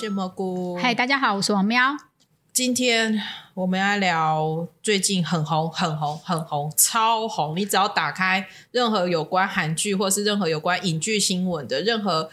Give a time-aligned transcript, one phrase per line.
[0.00, 0.78] 是蘑菇。
[0.78, 1.94] 嗨，大家好，我是王喵。
[2.54, 7.54] 今天我们要聊最近很红、很红、很红、超红。
[7.54, 12.30] 你只要打开任何有关韩剧，或是任何有关影剧新闻的，任何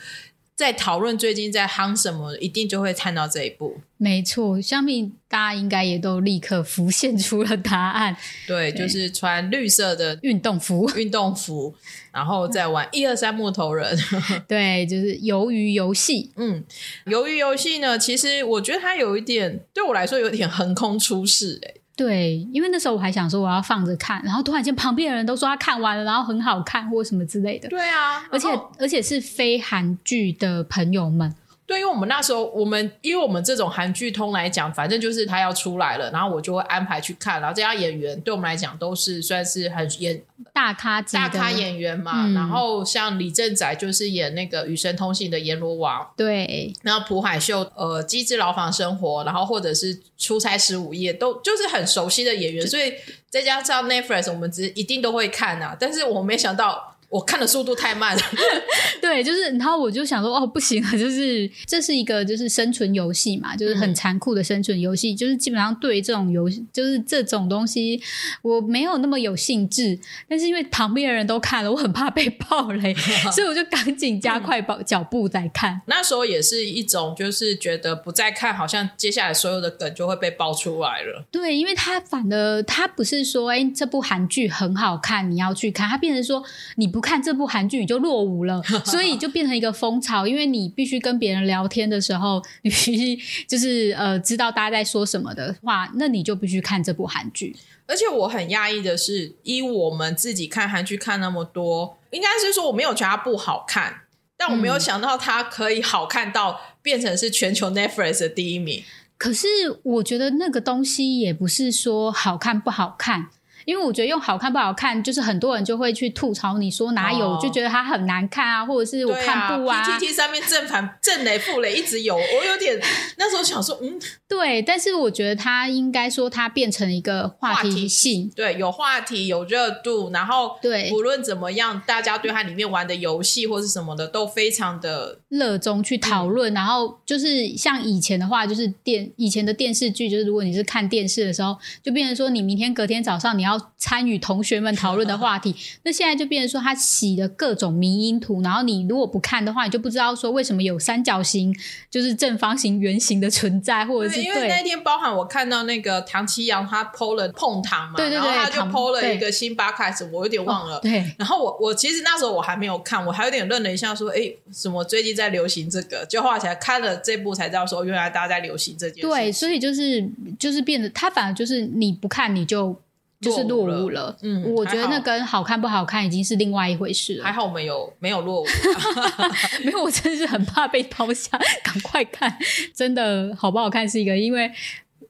[0.58, 3.78] 在讨论最近在夯什么，一定就会看到这一步。
[3.98, 8.18] 没错，相信大家应该也都立刻浮现出了答案。
[8.48, 11.76] 对，就是穿绿色的运动服，运动服，
[12.12, 13.96] 然后再玩一二三木头人。
[14.50, 16.32] 对，就是鱿鱼游戏。
[16.38, 16.64] 嗯，
[17.06, 21.77] 鱿鱼游戏呢，其实我觉得它有一点对我来说有点横空出世、欸。
[21.98, 27.68] 对，因为那时候我还想说我要放着看，然后突然间旁边的人都说他看完了，然后很好看或什么之类的。
[27.68, 28.48] 对啊，而且
[28.78, 31.36] 而且是非韩剧的朋友们。
[31.68, 37.42] 对，因为我们那时候，我们因为我们这种韩剧通来讲，反正就是他要出来了，然后我就会安排去看。
[37.42, 42.26] 然后这家演员对我们来讲都是算是很演大咖大咖演员嘛。
[42.26, 52.94] 嗯然后像李正宰就是演那个《与神同行》的阎罗王，对然后朴海秀呃《机智牢房生活》，然后或者是《出差十五夜》，都就是很熟悉的演员，所以
[53.30, 55.76] 再加上 Netflix，我们只一定都会看啊。
[55.78, 56.94] 但是我没想到。
[57.10, 58.22] 我看的速度太慢了，
[59.02, 68.02] 对，就是然后我就想说哦不行了， 就是这是一个就是生存游戏嘛，就是很残酷的生存游戏，就是基本上对这种游戏就是这种东西
[68.42, 69.98] 我没有那么有兴致，
[70.28, 72.94] 但是因为旁边的人都看了，我很怕被爆雷，
[73.34, 75.82] 所以我就赶紧加快脚脚步在看。
[75.86, 81.24] 那时候也是一种，就是觉得不再看，好像接下来所有的梗就会被爆出来了。
[81.32, 86.44] 对，因为他反而他不是说，哎，这部韩剧很好看，你要去看，他变成说
[86.76, 97.56] 你不看这部韩剧你就落伍了， 所以就变成一个风潮，因为你必须跟别人聊天的时候，你必须就是呃知道大家在说什么的话，那你就必须看这部韩剧。
[97.86, 104.02] 而且我很讶异的是，依我们自己看韩剧看那么多，应该是说我没有觉得它不好看，
[104.36, 108.84] 但我没有想到它可以好看到变成是全球 Netflix 的第一名。
[109.18, 109.48] 可是
[109.84, 113.30] 我觉得那个东西也不是说好看不好看。
[113.68, 117.40] 因为我觉得用好看不好看，就是很多人就会去吐槽你说哪有，哦。
[117.44, 122.80] 就觉得它很难看啊，或者是我看不完、PTT 上面正反正雷负雷一直有，我有点
[123.20, 130.90] 那时候想说，嗯，对，但是我觉得它应该说它变成一个话题性，对，有话题，有热度，然后对。
[130.94, 151.56] 无论怎么样，大家对它里面玩的游戏或是什么的都非常的热衷去讨论，然后就是像以前的话，就是电以前的电视剧，就是如果你是看电视的时候，就变成说你明天隔天早上你要参与同学们讨论的话题， 那现在就变成说他洗了各种迷因图，然后你如果不看的话，你就不知道说为什么有三角形、
[151.90, 160.80] 就是正方形、圆形的存在，或者是对，因为那天包含我看到那个唐奇阳他 PO 了碰糖嘛，对对对然后他就糖 PO 了一个星巴克什么，我有点忘了。
[160.80, 161.04] 对。
[161.18, 166.06] 然后我我其实那时候我还没有看，我还有点愣了一下，说，哎，什么最近在流行这个？
[166.08, 169.08] 就后来才看了这部才知道说，原来大家在流行这件事。
[169.08, 170.10] 对，所以就是
[170.40, 172.76] 就是变得，他反而就是你不看你就
[173.22, 174.16] 就是落落伍伍了。
[174.22, 177.32] 嗯我觉得那跟好看不好看已经是另外一回事了还。
[177.32, 178.46] 好我们有没有落伍？
[179.66, 182.38] 没有，我真是很怕被抛下，赶快看。
[182.76, 184.52] 真的好不好看是一个，因为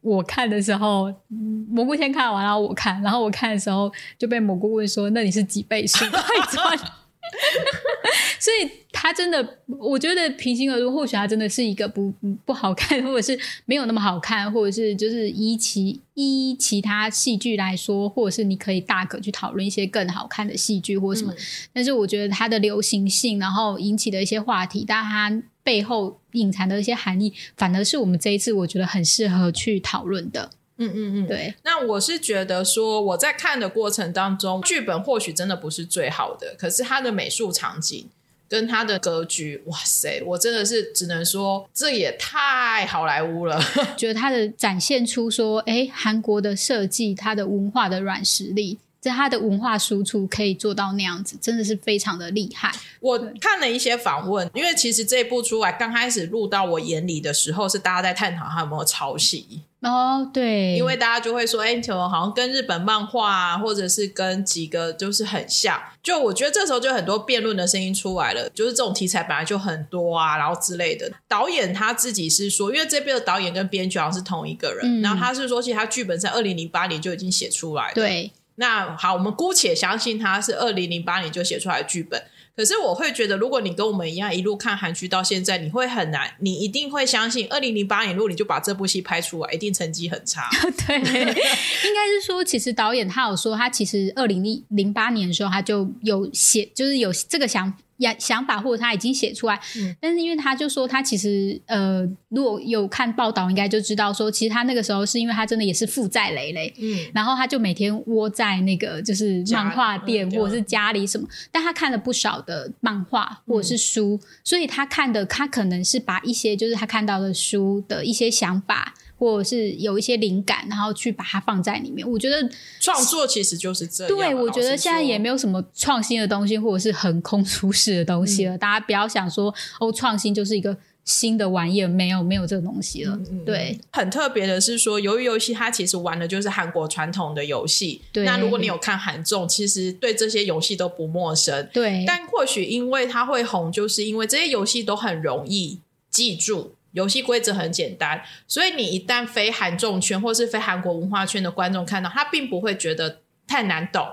[0.01, 6.79] 我看的时候，嗯蘑菇先看完，然后我看，然后我看的时候就被蘑菇问说：“那你是几倍速？” 快转。
[8.39, 21.33] 所以他真的，我觉得平心而论，或许他真的是一个不不不好看，或者是没有那么好看，或者是就是依其依其他戏剧来说，或者是你可以大可去讨论一些更好看的戏剧或什么。
[21.73, 30.51] 但是我觉得它的流行性，然后引起的一些话题，但它背后隐藏的一些含义，反而是我们这一次我觉得很适合去讨论的。
[30.77, 38.07] 嗯嗯嗯，对，那我是觉得说，我在看的过程当中，剧本或许真的不是最好的，可是它的美术场景
[38.47, 43.61] 跟它的格局，哇塞，我真的是只能说，这也太好莱坞了。
[43.97, 48.77] 觉得它的展现出说，哎，韩国的设计，它的文化的软实力。
[48.99, 52.71] 在他的文化输出可以做到那样子，真的是非常的厉害。
[52.99, 59.61] 我看了一些访问，因为其实这一部出来刚开始录到我眼里的时候，是大家在探讨他有没有抄袭。
[59.81, 65.79] 哦，对，因为大家就会说，哎、怎么好像跟日本漫画啊，或者是跟几个就是很像。
[66.01, 71.09] 就我觉得这时候就很多辩论的声音出来了，就是这种题材本来就很多啊，然后之类的。
[71.27, 77.93] 导演他自己是说，因为这边的导演跟编剧好像是同一个人，嗯然后他是说，其实他剧本在二零零八年就已经写出来了。
[77.93, 82.21] 对，那好，我们姑且相信他是二零零八年就写出来的剧本。
[82.55, 90.49] 可是我会觉得，如果你跟我们一样一路看韩剧到现在，你会很难，你一定会相信，二零零八年如果你就把这部戏拍出来，一定成绩很差。
[90.87, 99.59] 对，应该是说，其实导演他有说，他其实二零零八年的时候他就有写，就是有这个想呀想法，或者他已经写出来。
[99.77, 118.93] 嗯但是因为他就说他其实呃，如果有看报道，应该就知道说，其实他那个时候是因为他真的也是负债累累，嗯，然后他就每天窝在那个就是漫画店嗯或者是家里什么，但他看了不少的漫画或者是书，所以他看的他可能是把一些就是他看到的书的一些想法。
[119.17, 122.05] 或者是有一些灵感，然后去把它放在里面。
[122.05, 122.49] 我觉得，
[122.81, 124.15] 创作其实就是这样啊。
[124.17, 125.37] 对我觉得现在也没有。
[125.37, 128.55] 什么创新的东西，或者是横空出世的东西了。
[128.55, 130.75] 嗯大家不要想说哦，创新就是一个
[131.05, 133.15] 新的玩意儿，没有没有这个东西了。
[133.29, 138.01] 嗯对，很特别的是说，鱿鱼游戏它其实玩的就是韩国传统的游戏。
[138.11, 141.69] 对那如果你有看韩综，其实对这些游戏都不陌生。
[141.71, 145.79] 对，但或许因为它会红，就是因为这些游戏都很容易
[146.09, 154.05] 记住，游戏规则很简单，所以你一旦非韩众圈或是非韩国文化圈的观众看到，他并不会觉得太难懂。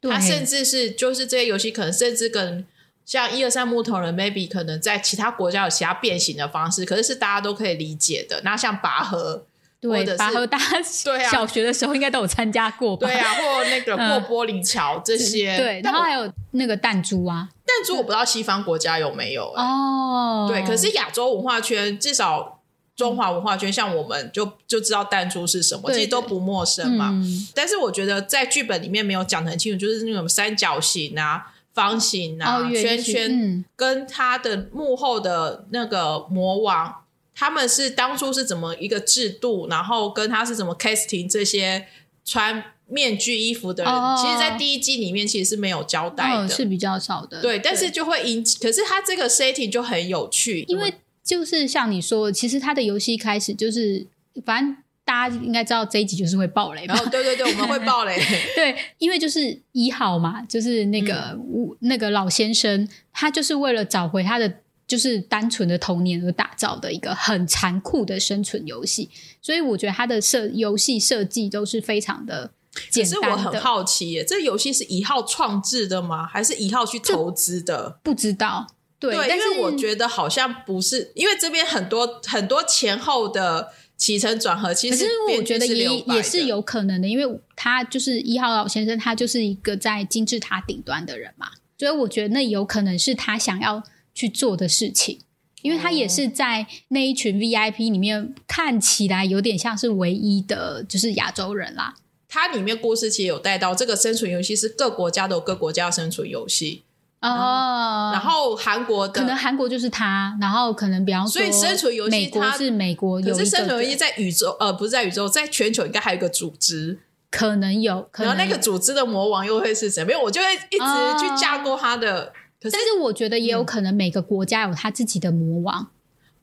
[0.00, 2.64] 对他甚至是就是这些游戏可能甚至跟
[3.04, 8.42] 像一二三木头人，maybe 可能在其他国家有其他变形的方式，可是是大家都可以理解的。
[8.44, 9.46] 那像拔河，
[9.80, 10.64] 对，是拔河大家
[11.04, 13.06] 对啊小学的时候应该都有参加过吧？
[13.06, 22.60] 对啊，或那个过玻璃桥这些，对，然后还有那个弹珠啊，弹珠我不知道西方国家有没有、欸哦，对，可是亚洲文化圈至少
[22.96, 27.10] 中华文化圈，像我们就就知道弹珠是什么，这些都不陌生嘛。
[27.12, 36.92] 嗯但是我觉得在剧本里面没有讲得很清楚，就是那种三角形啊、方形啊、圈圈，嗯跟他的幕后的那个魔王，
[37.38, 41.86] 他们是当初是怎么一个制度，然后跟他是怎么 casting 这些
[42.24, 46.42] 穿面具衣服的人，哦其实，在第一季里面其实是没有交代的。
[46.42, 50.92] 哦是比较少的，对，但是就会引起，可是他这个 setting 就很有趣，因为
[51.22, 54.04] 就是像你说的，其实他的游戏一开始就是，
[54.44, 57.04] 反正大家应该知道这一集就是会爆雷嘛然。
[57.04, 58.20] 后对对对，我们会爆雷，
[58.56, 61.76] 对，因为就是一号嘛，就是那个、嗯。
[61.80, 64.52] 那个老先生，他就是为了找回他的
[64.88, 69.10] 就是单纯的童年而打造的一个很残酷的生存游戏，
[69.42, 73.60] 所以我觉得他的设游戏设计都是非常的可简是我很。
[73.60, 76.26] 好奇耶，这游戏是一号创制的吗？
[76.26, 78.00] 还是一号去投资的？
[78.02, 78.66] 不知道，
[78.98, 83.68] 对，对，但是因为我觉得好像不是，因为这边很多很多前后的
[83.98, 85.06] 起承转合，其实是
[85.36, 93.82] 我觉得也也是有可能的，因为他就是一号老先生，他就是一个在金字塔顶端的人嘛，所以我觉得那有可能是他想要
[94.18, 95.20] 去做的事情，
[95.62, 101.94] 因为他也是在那一群 VIP 里面看起来有点像是唯一的，就是亚洲人啦。
[102.28, 106.82] 它里面故事其实有带到这个生存游戏是各国家都有各国家的生存游戏，
[107.20, 116.98] 哦，然后韩国的可能韩国就是他，然后可能比方说，所以生存游戏它美国是美国有可是生存游戏在宇宙呃不是在宇宙，在全球应该还有一个组织，
[117.30, 120.04] 可能有，可能然后那个组织的魔王又会是谁？
[120.04, 122.32] 没有，我就会一直去架构他的。
[122.60, 125.88] 可是但是我觉得也有可能每个国家有他自己的魔王。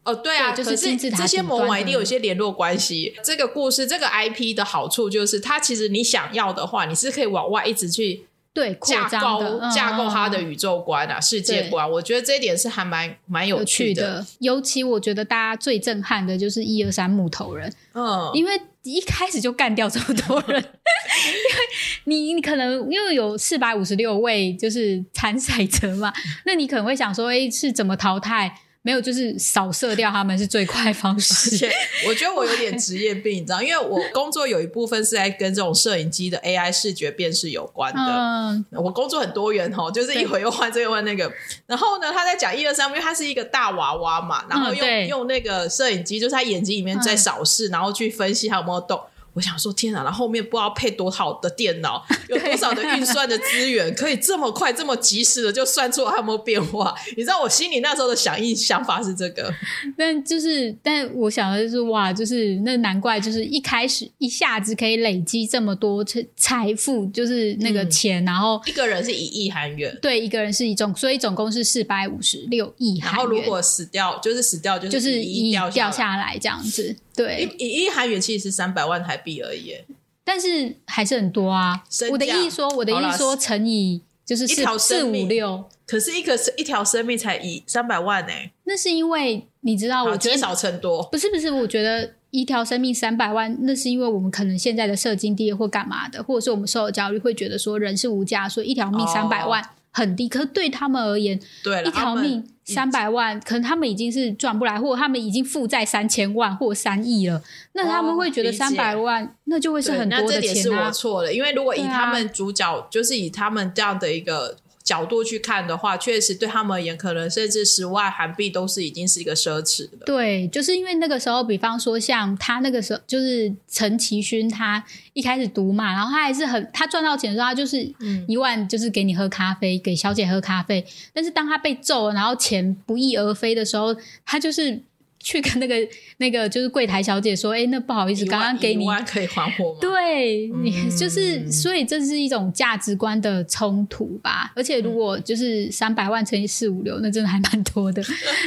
[0.04, 3.16] 哦，对啊，对就是可是金字塔这些魔王一定有一些联络关系。
[3.24, 11.90] 这个故事，这个 IP 的好处就是，它其实你想要的话，你是可以往外一直去对，扩架构架构它的嗯宇宙观啊、世界观。
[11.90, 13.96] 我觉得这一点是还蛮蛮有有趣。
[13.96, 14.24] 的。
[14.40, 18.62] 尤其我觉得大家最震撼的就是一二三木头人，嗯，因为
[18.94, 21.62] 一开始就干掉这么多人， 因为
[22.06, 26.14] 你你可能因为有四百五十六位就是参赛者嘛，
[26.46, 28.60] 那你可能会想说，哎，是怎么淘汰？
[28.86, 31.58] 没有，就是扫射掉他们是最快方而式。
[31.58, 31.72] 且
[32.08, 38.00] 我觉得我有点职业病，你知道，因为我工作有一部分是在跟这种摄影机的 AI 视觉辨识有关的。
[38.00, 41.34] 嗯，我工作很多元哦，就是一会又换这个换那个。
[41.66, 49.02] 然后呢，他在讲一二三，因为他是一个大娃娃嘛，然后用、嗯用那个摄影机，就是他眼睛里面在扫视，然后去分析他有没有动。
[49.36, 50.02] 我想说，天哪！
[50.04, 56.96] 然后后面不知道配多好的电脑，有多少的运算的资源，可以这么快、这么及时的就算出他有没有变化。
[57.18, 59.54] 你知道我心里那时候的想意想法是这个，
[59.98, 73.26] 但就是，但我想的就是，哇，就是那难怪，就是一开始一下子可以累积这么多财财富，就是那个嗯钱，然后一个人是一亿韩元，对一个人是一种，所以总共是四百五十六亿然韩元。
[73.26, 75.92] 然后如果死掉，就是死掉就就是一亿掉。
[75.96, 79.86] 下来这样子，对，一一亿韩元其实是三百万台币而已耶，
[80.24, 81.84] 但是还是很多啊。
[82.12, 91.04] 我的意思说，我的意思说乘以就是四四五六，可是一个是一条生命才一三百万呢、那是因为你知道，我觉得积少成多。
[91.12, 99.64] 不是不是，我觉得一条生命三百万，那是因为我们可能现在的社经地位或干嘛的，或者是我们受的教育会觉得说人是无价，所以一条命哦三百万
[99.96, 100.28] 很低。
[100.28, 107.42] 可是对他们而言，对了，一条命三百万，可能他们已经是赚不来，或者他们已经负债三千万或三亿了，
[107.74, 110.88] 那他们会觉得三百万那就会是很多的那这点是钱啊。
[110.88, 120.06] 我错了，因为如果以他们主角，就是以他们这样的一个角度去看的话，确实对他们而言，可能甚至十万韩币都是已经是一个奢侈了。
[120.06, 124.82] 对，就是因为那个时候，比方说像他那个时候，就是陈其勋，他
[125.14, 127.82] 一开始读嘛，然后他还是很，他赚到钱的时候，他就是
[128.28, 130.86] 一万，就是给你喝咖啡，给小姐喝咖啡。
[131.12, 134.82] 但是当他被揍，然后钱不翼而飞的时候，他就是。
[135.26, 135.76] 去跟那个
[136.18, 139.80] 那个就是柜台小姐说，哎，那不好意思，刚刚给你可以还我吗？
[139.82, 144.54] 对你就是，所以这是一种价值观的冲突吧。
[144.56, 148.04] 而且如果就是三百万乘以四五六，那真的还蛮多的。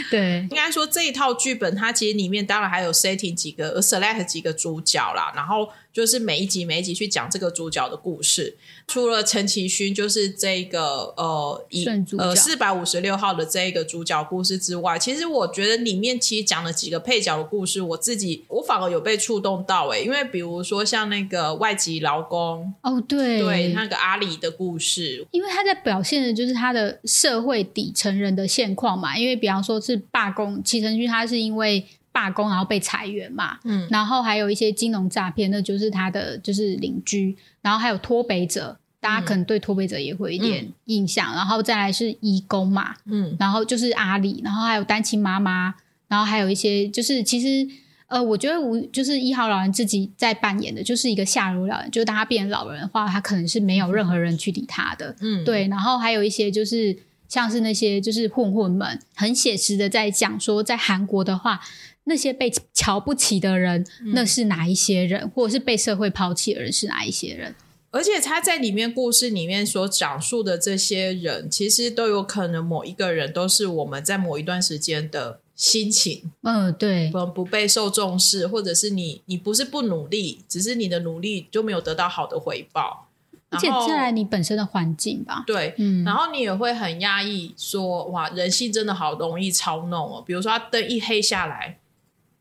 [0.09, 5.69] 对， 应该说这一套剧本，它其实里面当然还有 setting 几个 select 几个主角啦，然后。
[5.99, 11.85] 就是每一集每一集去讲这个主角的故事，除了陈其勋就是这个呃以
[12.17, 31.85] 呃四百五十六号的这一个主角故事之外，其实我觉得里面其实讲了几个配角的故事，我自己我反而有被触动到诶，因为比如说像那个外籍劳工哦，对对，那个阿里的故事，因为他在表现的就是他的社会底层人的现况嘛，因为比方说是罢工，齐成勋他是因为。
[32.19, 45.73] 罢工，然后被裁员嘛，嗯，然后还有一些金融诈骗，那就是他的就是邻居，然后还有脱北者，大家可能对脱北者也会一点印象，然后再来是义工嘛，嗯，然后就是阿里，然后还有单亲妈妈，
[46.09, 47.73] 然后还有一些就是其实
[48.09, 56.99] 呃，我觉得我就是一号老人自己在扮演的就是一个下流老人，就是当他变成老人的话，他可能是没有任何人去理他的，嗯，对，然后还有一些就是
[57.29, 61.61] 像是那些就是混混们，很写实的在讲说，在韩国的话。
[62.09, 65.29] 那些被瞧不起的人，那是哪一些人？
[65.31, 67.55] 或者是被社会抛弃的人是哪一些人？
[67.91, 76.31] 而且他在里面故事里面所讲述的这些人，其实都有可能某一个人都是我们在某一段时间的心情。
[76.43, 83.09] 嗯，对，不不被受重视，或者是你你不是不努力，只是你的努力就没有得到好的回报。
[83.51, 90.23] 而且再来你本身的环境吧，对，嗯，然后你也会很压抑，说哇，人性真的好容易操弄哦。
[90.27, 91.79] 比如说，他灯一黑下来。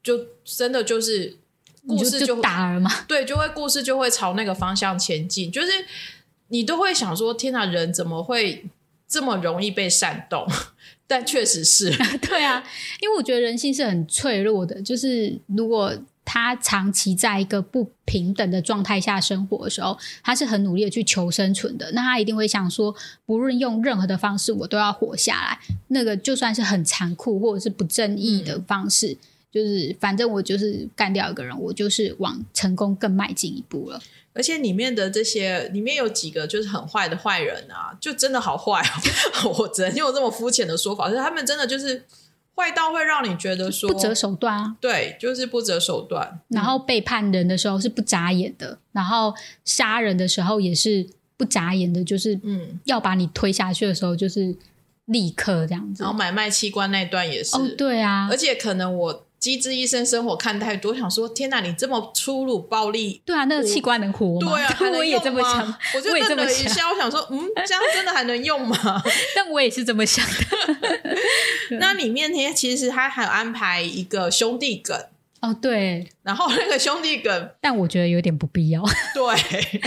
[0.08, 1.36] 就真的就是
[1.86, 2.90] 故事就打了嘛？
[3.10, 5.52] 对，就会故事就会朝那个方向前进。
[5.52, 5.68] 就是
[6.48, 8.66] 你都会想说：天哪，人怎么会
[9.06, 10.48] 这么容易被煽动？
[11.08, 11.92] 但确实是，
[12.26, 12.64] 对啊，
[13.02, 14.82] 因为我觉得人性是很脆弱的。
[14.82, 21.92] 就是如果他长期在一个不平等的状态下生活的时候，他是很努力的去求生存的。
[21.92, 22.96] 那他一定会想说：
[23.26, 25.60] 不论用任何的方式，我都要活下来。
[25.90, 29.18] 那个就算是很残酷或者是不正义的方式。
[29.51, 34.01] 就是，反正我就是干掉一个人，我就是往成功更迈进一步了。
[34.34, 38.80] 而且里面的这些，里面有几个就是很坏的坏人啊，就真的好坏
[39.44, 39.50] 哦。
[39.58, 42.04] 我只能用这么肤浅的说法，就是他们真的就是
[42.56, 44.75] 坏到会让你觉得说不择手段啊。
[44.80, 46.39] 对，就是不择手段。
[46.50, 49.34] 然后背叛人的时候是不眨眼的，然后
[49.66, 54.56] 杀人的时候也是不眨眼的，就是嗯，要把你推下去的时候就是
[55.06, 56.04] 立刻这样子。
[56.04, 59.24] 然后买卖器官那段也是，哦，对啊，而且可能我。
[59.39, 64.51] 机智医生生活看太多，想说天哪，你这么粗鲁暴力，对啊，那个器官能活吗？
[64.51, 68.77] 对啊， 我也这么想， 我就愣了一下，我想说，嗯，这样真的还能用吗？
[69.36, 71.77] 但我也是这么想的。
[71.79, 75.00] 那里面呢，其实他还有安排一个兄弟梗。
[75.48, 78.84] 哦，对，然后那个兄弟梗， 但我觉得有点不必要。
[79.16, 79.82] 对，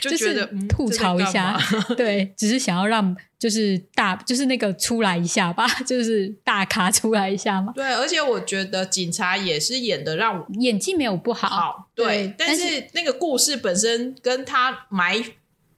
[0.00, 1.58] 就觉得吐槽一下，
[1.96, 7.72] 对，只是想要让就是大就是那个出来一下吧，就是大咖出来一下嘛。
[7.74, 15.24] 对，而且我觉得警察也是演的让我演技没有不好，对，但是那个故事本身跟他埋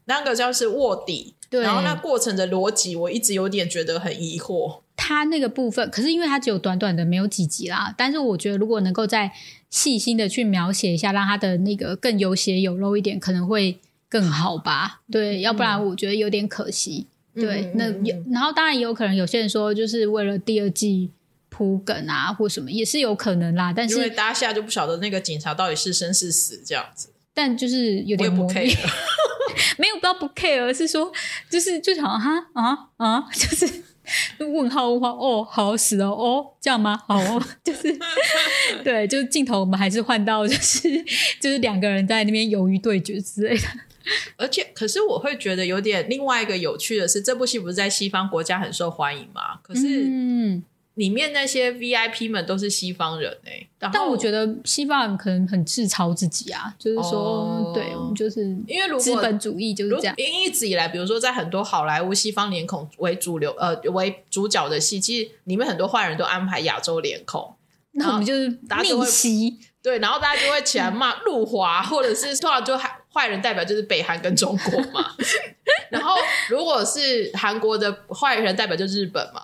[0.06, 4.80] 那个叫是卧底，然后那过程的逻辑，我一直有点觉得很疑惑。
[5.00, 9.30] 他那个部分，可是因为他只有短短的没有几集啦，但是我觉得如果能够再
[9.70, 13.78] 细心的去描写一下，让他的那个更有血有肉一点，可能会
[14.08, 15.02] 更好吧？
[15.10, 17.06] 对，要不然我觉得有点可惜。
[17.32, 17.84] 对，那
[18.32, 21.10] 然后当然也有可能有些人说，就是为了第二季
[21.48, 23.72] 铺梗啊，或什么也是有可能啦。
[23.72, 28.76] 但是因为大家现在就不晓得那个警察到底是生是死这样子，但就是有点不 care，
[29.78, 31.12] 没有不要不 care，是说
[31.48, 33.84] 就是就想哈啊啊，就是。
[34.38, 37.00] 问号问号哦，好死哦哦，这样吗？
[37.06, 37.96] 好哦， 就是
[38.84, 40.88] 对，就是镜头我们还是换到就是
[41.40, 43.62] 就是两个人在那边鱿鱼对决之类的。
[44.38, 49.58] 而且，可是我会觉得有点另外一个有趣的是，这部戏不是在西方国家很受欢迎吗？
[49.62, 50.62] 可是，嗯。
[50.98, 60.14] 里面那些 VIP 们都是西方人哎，但我觉得西方人可能很自嘲自己啊，就是说，对，我们就是因为资本主义就是这样。
[60.18, 67.54] 因为一直以来，比如说在很多好莱坞西方脸孔为主流呃为主角的戏，其实里面很多坏人都安排亚洲脸孔，
[67.92, 75.10] 那我们就是逆袭，对，然后大家就会起来骂 陆华，或者是突然就坏坏人代表就是北韩跟中国嘛，
[75.90, 76.14] 然后
[76.48, 79.40] 如果是韩国的坏人，代表就日本嘛。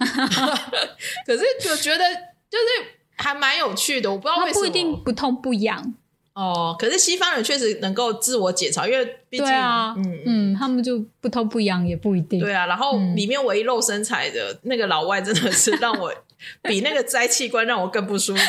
[1.26, 2.04] 可是就觉得
[2.50, 5.94] 就是还蛮有趣的，我不知道为什么不一定不痛不痒。
[6.34, 12.40] 哦，可是西方人确实能够自我解嘲，因为毕竟，嗯嗯，他们就不痛不痒也不一定。
[12.40, 16.12] 对啊，然后里面唯一露身材的那个老外，真的是让我
[16.62, 18.42] 比那个摘器官让我更不舒服。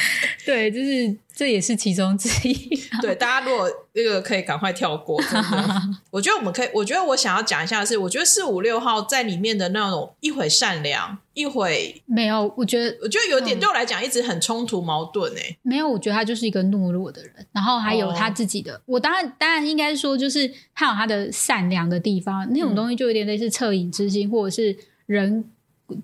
[0.46, 2.54] 对，就是这也是其中之一。
[3.00, 5.20] 对，大家如果那个可以赶快跳过。
[6.10, 12.52] 我觉得我们可以，我觉得我想要讲一下的是，我觉得四五六号在里面的那种一会善良，一会没有。
[12.56, 15.58] 我觉得，我觉得有点对我来讲一直很冲突矛盾诶。
[15.62, 18.80] 没有，我觉得他就是一个懦弱的人，然后还有他自己的。
[18.86, 24.76] 我当然当然应该说，就是他有他的善良的地方，那种东西就有点类似恻隐之心，或者是
[25.06, 25.44] 人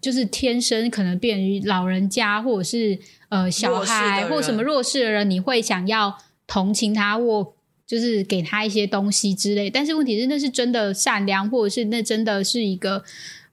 [0.00, 2.98] 就是天生可能便于老人家，或者是。
[3.30, 7.52] 呃，小孩或什么弱势的人，你会想要同情他，或
[7.84, 9.68] 就是给他一些东西之类。
[9.68, 13.02] 但是问题是，那是真的善良，或者是那真的是一个？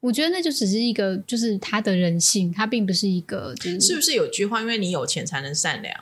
[0.02, 3.56] 我觉得那就只是一个，就是他的人性，他并不是一个。
[3.56, 5.96] 就是是不是有句话，因为你有钱才能善良？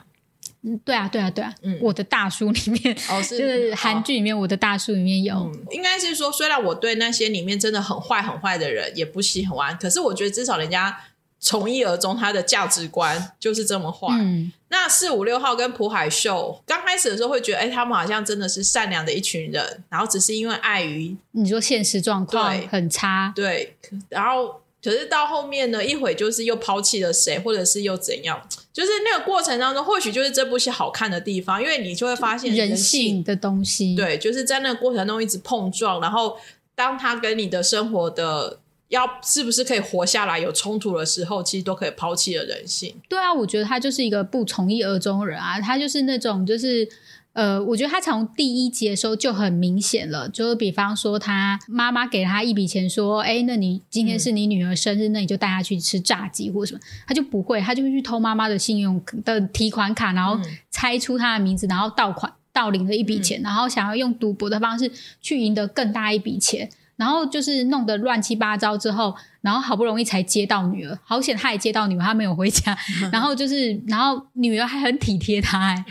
[0.62, 1.54] 嗯，对啊，对啊，对啊。
[1.62, 11.00] 嗯，我的大叔里面哦，是韩剧里面我的大叔里面有，应该是说，虽然我对那些里面真的很坏很坏的人也不喜欢，可是我觉得至少人家。
[11.42, 14.08] 从一而终，他的价值观就是这么坏。
[14.10, 23.74] 嗯那四五六号跟朴海秀刚开始的时候会觉得，哎，他们好像真的是善良的一群人，然后只是因为碍于你说现实状况很差，对。
[24.10, 28.40] 然后可是到后面呢，一会就是又抛弃了谁，或者是又怎样？
[28.72, 33.94] 就是那个过程当中，或许就是这部戏好看的地方，因为你就会发现人性的东西。
[33.94, 36.36] 对，就是在那个过程中一直碰撞，然后
[36.74, 38.58] 当他跟你的生活的。
[38.90, 40.36] 要是不是可以活下来？
[40.36, 42.92] 有冲突的时候，其实都可以抛弃了人性。
[43.08, 45.60] 对啊，我觉得他就是一个不从一而终人啊。
[45.60, 46.88] 他就是那种，就是
[47.32, 50.28] 呃，我觉得他从第一集的时候就很明显了。
[50.28, 60.38] 就是比方说，他妈妈给了他一笔钱，说：“哎，那你今天是你女儿生日，那你就带她去吃炸鸡或什么。”他就不会，他就会去偷妈妈的信用的提款卡，然后
[60.70, 64.90] 猜出她的名字，然后盗款盗领了一笔钱，然后想要用赌博的方式
[65.22, 66.68] 去赢得更大一笔钱。
[67.00, 72.76] 然后就是弄得乱七八糟之后，然后好不容易才接到女儿，好险他也接到女儿，他没有回家。
[73.10, 75.84] 然后就是，然后女儿还很体贴他，哎，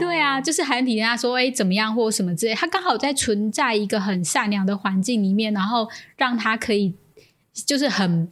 [0.00, 2.54] 对啊，就是还很体贴他，说哎怎么样或什么之类。
[2.56, 6.92] 他刚好在存在一个很善良的环境里面，然后让他可以
[7.64, 8.28] 就是很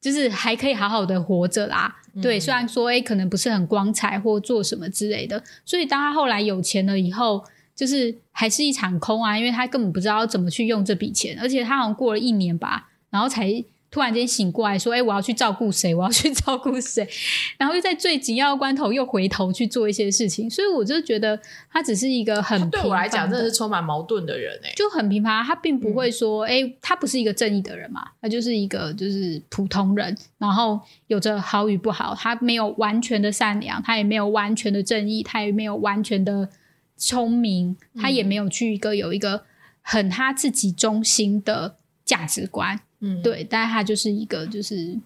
[0.00, 1.96] 就是还可以好好的活着啦。
[2.22, 7.44] 对，虽然说哎可能不是很光彩或做什么之类的，所以当他后来有钱了以后。
[7.82, 13.52] 就是还是一场空啊，因为他根本不知道怎么去用这笔钱，而且他好像过了一年吧，然后才
[13.90, 15.92] 突然间醒过来，说：“哎，我要去照顾谁？
[15.92, 17.04] 我要去照顾谁？”
[17.58, 21.36] 然后又在最紧要关头又回头去做一些事情，所以我就觉得
[21.72, 25.42] 他只是一个很对我来讲，真的是充满矛盾的人哎，就很平凡。
[25.44, 36.48] 他并不会说：“哎，他不是一个正义的人嘛，他就是一个就是普通人，然后有着好与不好，他没有完全的善良，他也没有完全的正义，他也没有完全的。”
[36.96, 39.44] 聪明，他也没有去一个有一个
[39.80, 44.98] 很他自己中心的价值观，嗯，对，但是他就是一个就是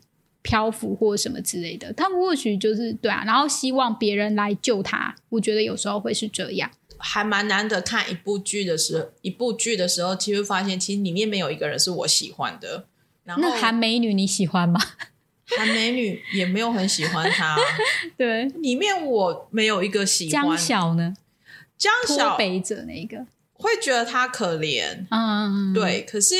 [0.42, 12.86] 漂浮或什么之类的，他们或许就是对啊，然后希望别人来救他，我觉得有时候会是这样，还蛮难得看一部剧的时候，一部剧的时候，其实发现其实里面没有一个人是我喜欢的。
[13.24, 14.80] 那韩美女你喜欢吗？
[15.56, 17.56] 韩美女也没有很喜欢她，
[18.16, 20.44] 对，里面我没有一个喜欢。
[20.44, 21.16] 江晓呢？
[21.78, 26.34] 江小北者那个会觉得他可怜，嗯，对，可是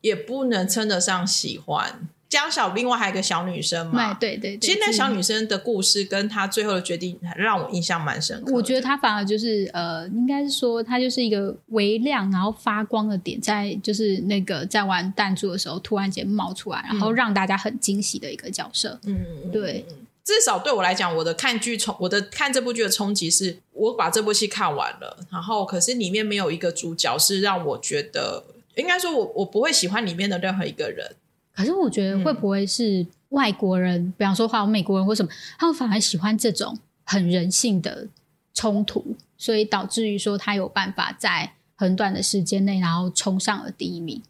[0.00, 2.72] 也不能称得上喜欢江小。
[2.74, 8.52] 另外还有一个小女生嘛，对对，其实那小女生的故事跟她最后的决定让我印象蛮深刻。
[8.52, 19.00] 我觉得她反而就是呃，应该是说她就是一个微亮然后发光的点，在就是那个在玩弹珠的时候突然间冒出来，然后让大家很惊喜的一个角色。
[19.04, 19.84] 嗯，对。
[20.28, 31.16] 至少对我来讲，我的看剧冲，我的看这部剧的冲击是，我把这部戏看完了，然后可是里面没有一个主角是让我觉得，应该说我我不会喜欢里面的任何一个人。
[31.54, 38.06] 可是我觉得会不会是外国人，比方说好美国人或什么，他们反而喜欢这种很人性的
[38.52, 44.22] 冲突，所以导致于说他有办法在很短的时间内，然后冲上了第一名。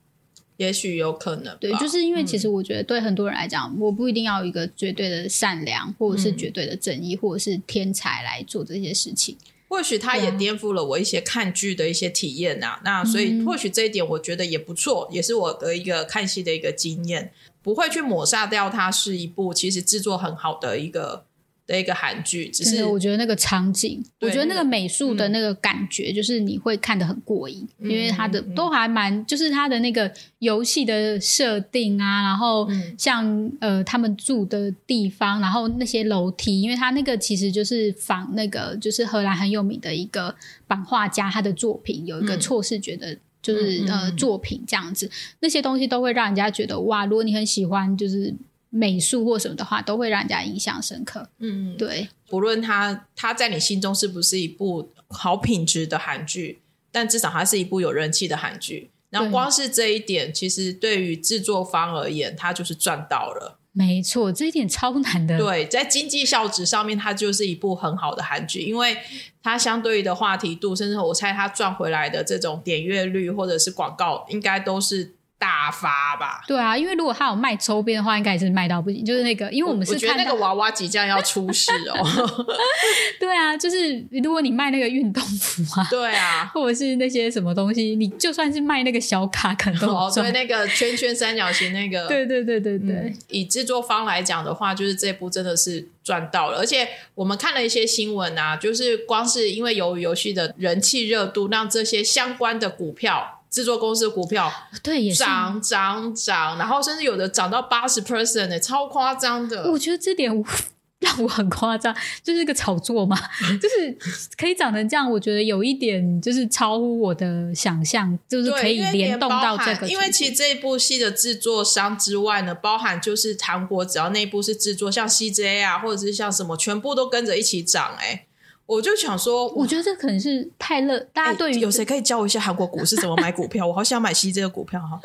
[0.58, 9.36] 也许有可能，对，就是因为其实我觉得对很多人来讲，我不一定要一个绝对的善良，或者是绝对的正义，或者是天才来做这些事情。
[9.68, 12.80] 或许他也颠覆了我一些看剧的一些体验呐。
[12.84, 17.30] 那所以或许这一点我觉得也不错，也是我的一个看戏的一个经验，
[17.62, 21.24] 不会去抹杀掉它是一部其实制作很好的一个
[21.68, 40.34] 的一个韩剧，只是，我觉得那个场景，我对觉得那个美术的那个感觉，就是你会看得很过瘾，嗯因为它的都还蛮，就是它的那个游戏的设定啊，然后嗯像呃他们住的地方，然后那些楼梯，因为它那个其实就是仿那个就是荷兰很有名的一个
[40.66, 42.40] 版画家他的作品，有一个嗯。
[42.40, 43.18] 错视觉的。
[43.40, 44.16] 就是呃嗯。
[44.16, 45.08] 作品这样子，
[45.40, 48.34] 那些东西都会让人家觉得哇，如果你很喜欢就是
[48.70, 51.28] 美术或什么的话，都会让人家印象深刻。
[51.38, 56.60] 嗯，对，不论它它在你心中是不是一部好品质的韩剧，
[56.92, 58.90] 但至少它是一部有人气的韩剧。
[59.10, 63.58] 然后光是这一点，其实对于制作方而言，它就是赚到了。
[63.72, 65.38] 没错，这一点超难的。
[65.38, 68.98] 对，在经济效值上面，它就是一部很好的韩剧，因为
[69.42, 76.42] 它相对于的话题度，甚至我猜它赚回来的这种点阅率或者是广告，应该都是大发吧。
[76.46, 79.04] 对啊，因为如果他有卖周边的话，应该也是卖到不行。
[79.04, 82.46] 就是那个，因为我们是我觉得看，那个娃娃即将要出世哦。
[83.20, 90.32] 对啊，就是如果你卖那个运动服啊，对啊，或者是那些什么东西，你就算是卖那个小卡，可能都哦，对，有赚。
[90.32, 103.36] 那个圈圈三角形那个， 对对对对对，嗯以制作方来讲的话，就是这部真的是赚到了，而且我们看了一些新闻啊，就是光是因为由于游戏的人气热度，让这些相关的股票。
[103.50, 105.18] 制作公司的股票对也是。
[105.18, 109.70] 涨涨涨，然后甚至有的涨到八十 percent 呢，超夸张的。
[109.70, 110.44] 我觉得这点我
[111.00, 113.16] 让我很夸张，就是个炒作嘛，
[113.62, 113.96] 就是
[114.36, 115.08] 可以长成这样。
[115.08, 119.86] 我觉得有一点就是超乎我的想象，就是，可以联动到这个。
[119.88, 127.94] 因为其实这一部戏的制作商之外呢，包含就是韩国只要那一部是制作，像 CJ 啊，或者是像什么，全部都跟着一起涨。
[128.00, 128.26] 哎，
[128.68, 133.66] 我就想说，我觉得这可能是太乐，大家哎对于有谁可以教我一下韩国股市怎么买股票？
[133.66, 135.00] 我好想买 CJ 的股票哈。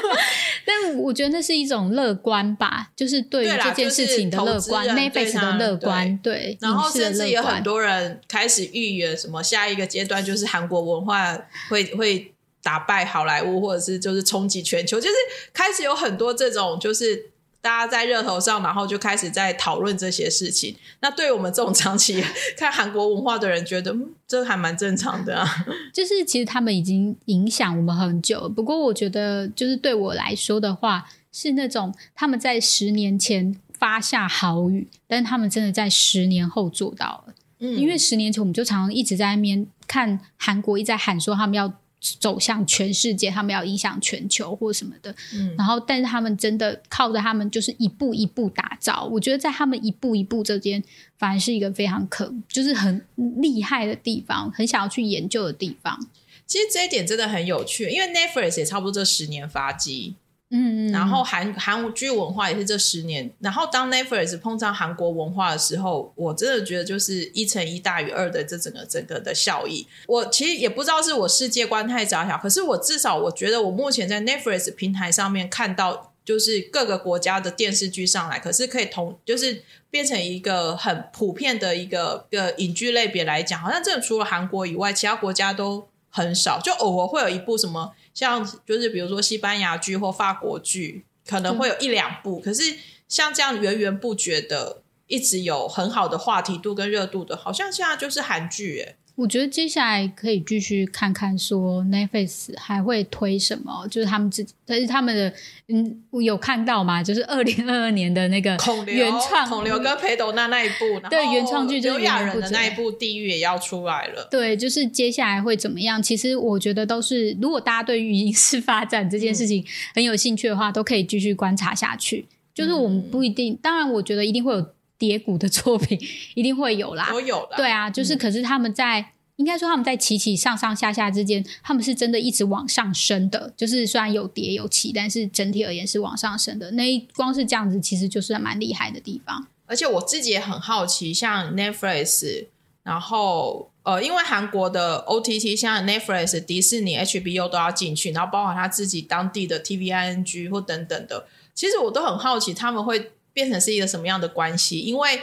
[0.64, 11.38] 但我觉得那是一种乐观吧，就是对于这件事情的乐观就是投资人对，Netflix 的乐观，对，然后甚至有很多人开始预言什么下一个阶段就是韩国文化
[11.68, 15.14] 会会打败好莱坞，或者是就是冲击全球，就是
[15.52, 17.33] 开始有很多这种就是。
[17.64, 20.76] 大家在热头上，然后就开始在讨论这些事情。
[21.00, 22.22] 那对于我们这种长期
[22.58, 25.48] 看韩国文化的人，觉得嗯，这还蛮正常的啊。
[25.90, 28.48] 就是其实他们已经影响我们很久了。
[28.50, 37.34] 不过我觉得，就是对我来说的话，是那种他们在十年前发下豪语，但是他们真的在十年后做到了。
[37.60, 41.72] 嗯因为十年前我们就常常一直在那边看韩国一直在喊说他们要
[42.20, 45.14] 走向全世界，他们要影响全球或什么的。
[45.32, 49.04] 嗯然后，但是他们真的靠着他们就是一步一步打造。
[49.04, 50.82] 我觉得在他们一步一步这间，
[51.16, 53.04] 反而是一个非常可就是很
[53.36, 56.08] 厉害的地方，很想要去研究的地方。
[56.46, 60.14] 其实这一点真的很有趣，因为 Netflix 也差不多这十年发迹，
[60.56, 69.86] 嗯，然后韩韩剧文化也是这十年，然后当 Netflix 碰上韩国文化的时候，我真的觉得就是一乘一大于二的这整个整个的效益。
[70.06, 76.12] 我其实也不知道是我世界观太窄小，可是我至少我觉得我目前在 Netflix 平台上面看到。
[76.24, 92.62] 就是各个国家的电视剧上来，可是可以同就是变成一个很普遍的一个一个影剧类别来讲，好像真的除了韩国以外，其他国家都很少，就偶尔会有一部什么像就是比如说西班牙剧或法国剧，可能会有一两部，可是
[93.08, 98.96] 像这样源源不绝的，一直有很好的话题度跟热度的，好像现在就是韩剧哎。
[99.16, 105.32] 我觉得接下来可以继续看看，说 Netflix 还会推什么，就是他们自己，但是他们的
[105.68, 114.26] 嗯，我有看到嘛，就是二零二二年的那个孔刘原创孔刘跟裴斗娜那一部，对原创剧就是刘亚源源不绝仁的那一部《地狱》也要出来了。
[114.30, 116.02] 对，就是接下来会怎么样？
[116.02, 122.26] 其实我觉得都是，如果大家对于影视发展这件事情很有兴趣的话，都可以继续观察下去。
[122.52, 124.64] 就是我们不一定，当然我觉得一定会有
[124.98, 125.98] 跌谷的作品，
[126.34, 127.08] 一定会有啦。
[127.10, 129.10] 都有啦，对啊，就是可是他们在。
[129.36, 133.52] 应该说他们在起起上上下下之间，他们是真的一直往上升的。
[133.56, 136.70] 就是虽然有跌有起，但是整体而言是往上升的。
[136.70, 139.44] 那一光是这样子，其实就是蛮厉害的地方。
[139.66, 142.46] 而且我自己也很好奇，像 Netflix，
[142.84, 155.20] 然后呃，因为韩国的 OTT 像 Netflix、迪士尼、HBO 都要进去，然后包括他自己当地的 TVING 或等等的，其实我都很好奇他们会变成是一个什么样的关系，因为。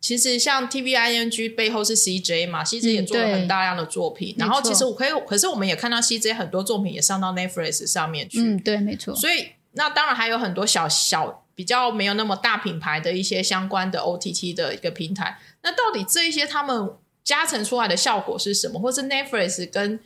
[0.00, 9.16] 其实像 TVING 背后是 CJ 嘛，CJ 也做了很大量的作品，然后其实我可以，可是我们也看到 CJ 很多作品也上到 Netflix 上面去，嗯，对，没错。
[9.16, 15.38] 所以那当然还有很多小小比较没有那么大品牌的一些相关的 OTT 的一个平台。
[15.62, 16.90] 那到底这一些他们
[17.24, 18.78] 加成出来的效果是什么？
[18.78, 19.98] 或是 Netflix 跟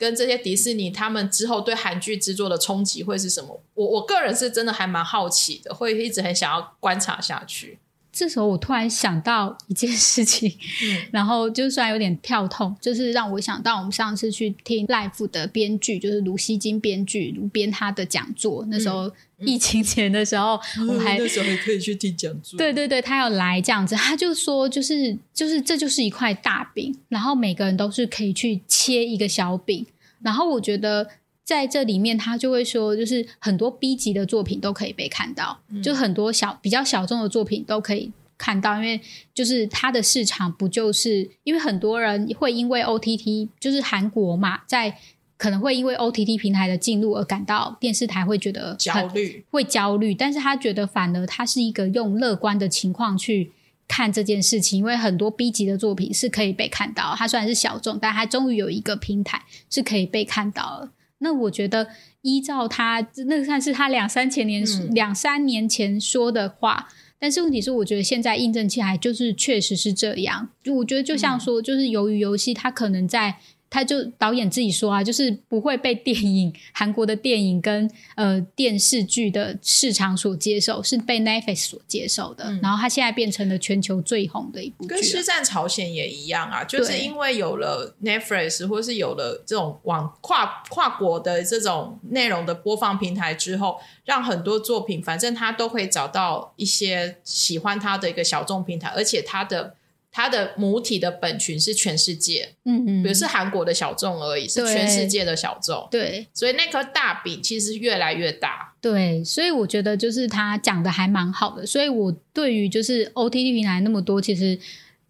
[0.00, 3.62] 跟这些迪士尼他们之后对韩剧制作的冲击会是什么？
[3.74, 7.78] 我我个人是真的还蛮好奇的，会一直很想要观察下去。
[8.10, 10.50] 这时候我突然想到一件事情，
[10.82, 29.86] 嗯 然后就虽然有点跳痛，就是让我想到我们上次去听 Life 的编剧，就是卢锡金编剧卢编他的讲座，那时候疫情前的时候，我们还那时候还可以去听讲座，对对对，他要来这样子，他就说就是就是这就是一块大饼，然后每个人都是可以去切一个小饼，
[30.22, 31.08] 然后我觉得
[31.44, 38.12] 在这里面他就会说，就是很多 B 级的作品都可以被看到，就很多小比较小众的作品都可以。
[38.42, 38.98] 看到，因为
[39.34, 44.96] 就是它的市场不就是因为很多人会因为 OTT 就是韩国嘛，在
[45.40, 53.50] 可能会因为 OTT 平台的进入而感到电视台会觉得焦虑，会焦虑，但是他觉得反而他是一个用乐观的情况去
[53.88, 60.92] 看这件事情，因为很多 B 级的作品是可以被看到，它虽然是小众，但它终于有一个平台是可以被看到了。
[61.20, 61.88] 那我觉得
[62.20, 66.88] 依照他那算是他两三千年嗯两、三年前说的话。
[67.18, 70.48] 但是问题是，我觉得现在印证起来就是确实是这样。
[70.62, 73.36] 就我觉得就像说，就是由于游戏，它可能在
[73.70, 82.52] 他就导演自己说啊，就是不会被电影 韩国的电影跟呃电视剧的市场所接受，是被 Netflix 所接受的。
[82.60, 84.88] 然后他现在变成了全球最红的一部剧。
[84.88, 99.76] 跟师战朝鲜也一样啊，就是因为有了 Netflix 或是有了这种网跨跨国的这种内容的播放平台之后，让很多作品，反正他都会找到一些喜欢他的一个小众平台，而且他的
[100.12, 108.74] 他的母体的本群是全世界，嗯嗯，比如是韩国的小众而已，是全世界的小众，对所以那颗大饼其实越来越大。
[108.80, 111.66] 对，所以我觉得就是他讲的还蛮好的。
[111.66, 114.58] 所以我对于就是 OTT 平台那么多，其实。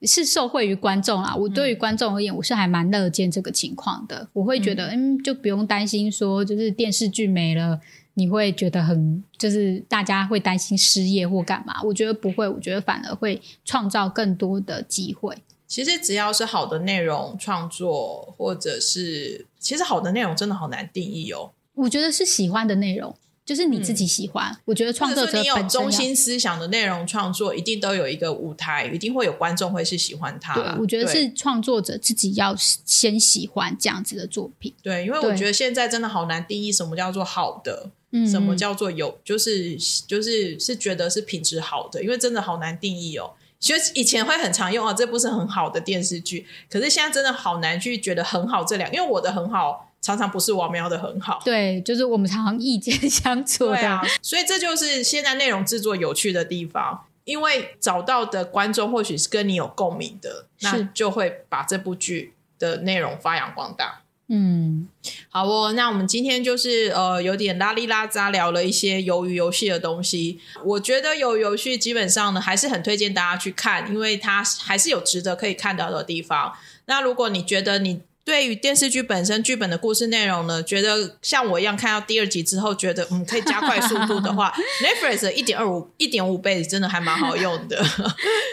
[0.06, 4.28] 是受惠于观众啊，我对于观众而言，我是还蛮乐见这个情况的。
[4.32, 7.78] 我会觉得，嗯就不用担心说，就是电视剧没了，
[8.14, 11.82] 你会觉得很，就是大家会担心失业或干嘛？
[11.84, 15.36] 我觉得不会，我觉得反而会创造更多的机会。
[15.66, 21.52] 其实只要是好的内容创作，或者是其实好的内容真的好难定义哦。
[21.74, 23.14] 我觉得是喜欢的内容，
[23.50, 24.56] 就是你自己喜欢。
[24.64, 34.72] 我觉得创作者有中心思想的内容创作，一定都有一个舞台，一定会有观众会是喜欢它对。，我觉得是创作者自己要先喜欢这样子的作品。
[34.84, 43.32] 对，因为我觉得现在真的好难定义什么叫做好的，嗯，什么叫做有，就是就是是觉得是品质好的，因为真的好难定义哦。
[43.58, 51.40] 其实以前会很常用啊，这部是很好的电视剧，可是现在真的好难去觉得很好这两，因为我的很好常常不是我瞄的很好。
[51.44, 53.76] 对，就是我们常常意见相左的。
[53.76, 64.02] 对啊，所以这就是现在内容制作有趣的地方，因为找到的观众或许是跟你有共鸣的，那就会把这部剧的内容发扬光大。
[64.32, 64.88] 嗯，
[65.28, 70.38] 好哦，那我们今天就是呃有点拉里拉扎聊了一些鱿鱼游戏的东西。
[70.64, 76.56] 我觉得鱿鱼游戏基本上呢还是很推荐大家去看，因为它还是有值得可以看到的地方。
[76.84, 87.85] 那如果你觉得你对于电视剧本身剧本的故事内容呢，觉得像我一样看到第二集之后，觉得嗯可以加快速度的话， Netflix 的一点二五一点五倍真的还蛮好用的。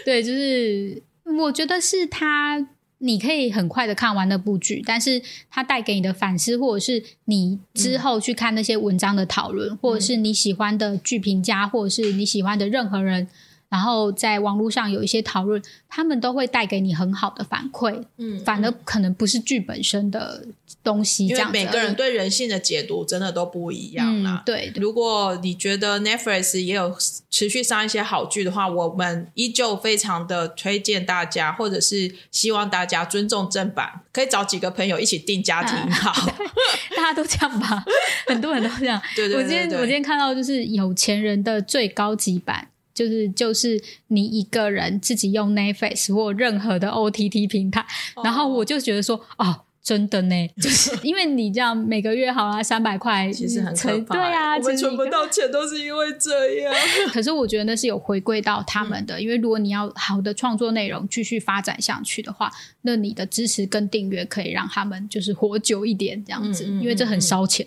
[0.04, 1.00] 对，就是
[1.40, 13.28] 我觉得是它，你可以很快的看完那部剧，但是它带给你的反思，或者是你之后去看那些文章的讨论，或者是你喜欢的剧评家，或者是你喜欢的任何人。
[13.69, 20.45] 然后在网络上有一些讨论，他们都会带给你很好的反馈，嗯，反而可能不是剧本身的
[20.84, 24.41] 东西，这样子每个人对人性的解读真的都不一样嗯啦。
[24.45, 26.95] 对如果你觉得 Netflix 也有
[27.30, 36.13] 持续上一些好剧的话，我们依旧非常的推荐大家，或者是希望大家尊重正版，可以找几个朋友一起订家庭号。
[36.95, 37.84] 大家都这样吧，
[38.27, 38.99] 很多人都这样。
[39.15, 47.86] 对对对我今天我今天看到就是有钱人的最高级版，就是就是你一个人自己用 Netflix 或任何的 OTT 平台，
[48.23, 49.62] 然后我就觉得说哦。
[49.88, 56.73] 真的呢，就是 因为你这样每个月好啦三百块，其实很可怕，才对啊，我存不到钱都是因为这样。
[57.13, 67.65] 可是我觉得那是有回归到他们嗯的，因为如果你要好的创作内容继续发展下去的话，那你的支持跟订阅可以让他们就是活久一点这样子，嗯嗯因为这很烧钱。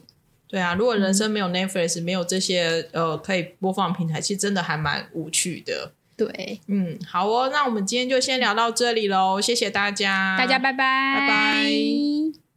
[0.51, 5.93] 对啊，如果人生没有 Netflix，、没有这些呃可以播放平台，其实真的还蛮无趣的。
[6.17, 12.50] 对，嗯，好哦，那我们今天就先聊到这里喽，谢谢大家，大家拜拜，拜拜